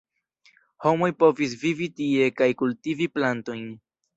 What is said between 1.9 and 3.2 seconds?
tie kaj kultivi